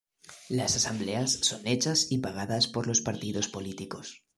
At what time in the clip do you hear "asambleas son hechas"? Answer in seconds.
0.75-2.07